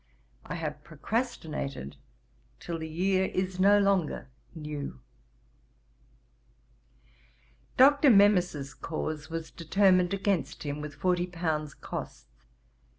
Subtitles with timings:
[0.47, 1.95] I have procrastinated
[2.59, 4.99] till the year is no longer new.
[7.77, 8.09] 'Dr.
[8.09, 12.25] Memis's cause was determined against him, with £40 costs.